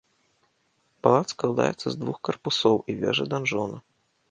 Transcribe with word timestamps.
Палац 1.07 1.27
складаецца 1.35 1.87
з 1.97 2.01
двух 2.05 2.17
карпусоў 2.31 2.75
і 2.95 2.99
вежы-данжона. 3.05 3.77